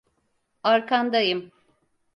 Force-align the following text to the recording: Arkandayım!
Arkandayım! 0.63 1.51